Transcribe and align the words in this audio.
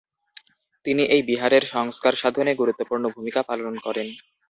তিনি 0.85 1.03
এই 1.15 1.21
বিহারের 1.29 1.63
সংস্কার 1.73 2.13
সাধনে 2.15 2.51
গুরুত্বপূর্ণ 2.55 3.03
ভূমিকা 3.15 3.41
পালন 3.49 3.73
করেন। 3.85 4.07